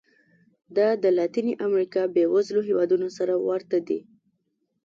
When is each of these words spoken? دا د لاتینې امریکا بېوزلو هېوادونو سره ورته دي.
دا 0.75 0.87
د 1.03 1.05
لاتینې 1.17 1.53
امریکا 1.67 2.01
بېوزلو 2.15 2.61
هېوادونو 2.69 3.07
سره 3.17 3.33
ورته 3.49 3.77
دي. 3.87 3.99